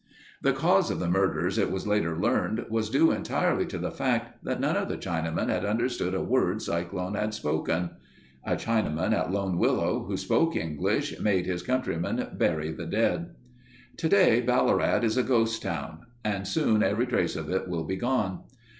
[0.41, 4.43] The cause of the murders, it was later learned, was due entirely to the fact
[4.43, 7.91] that none of the Chinamen had understood a word Cyclone had spoken.
[8.43, 13.35] A Chinaman at Lone Willow, who spoke English made his countrymen bury the dead.
[13.95, 18.45] Today Ballarat is a ghost town and soon every trace of it will be gone.